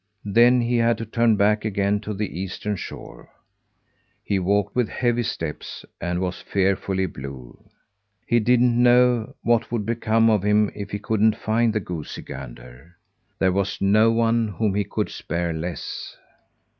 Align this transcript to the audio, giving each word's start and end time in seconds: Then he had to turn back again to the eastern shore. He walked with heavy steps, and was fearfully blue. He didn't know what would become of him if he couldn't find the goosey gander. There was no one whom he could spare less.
Then 0.25 0.61
he 0.61 0.77
had 0.77 0.97
to 0.97 1.05
turn 1.05 1.35
back 1.35 1.63
again 1.63 1.99
to 1.99 2.13
the 2.15 2.39
eastern 2.39 2.75
shore. 2.75 3.29
He 4.23 4.39
walked 4.39 4.75
with 4.75 4.89
heavy 4.89 5.21
steps, 5.21 5.85
and 6.01 6.19
was 6.19 6.41
fearfully 6.41 7.05
blue. 7.05 7.69
He 8.25 8.39
didn't 8.39 8.81
know 8.81 9.35
what 9.43 9.71
would 9.71 9.85
become 9.85 10.27
of 10.27 10.41
him 10.41 10.71
if 10.73 10.89
he 10.89 10.97
couldn't 10.97 11.35
find 11.37 11.71
the 11.71 11.79
goosey 11.81 12.23
gander. 12.23 12.97
There 13.37 13.51
was 13.51 13.79
no 13.79 14.11
one 14.11 14.47
whom 14.47 14.73
he 14.73 14.85
could 14.85 15.09
spare 15.11 15.53
less. 15.53 16.17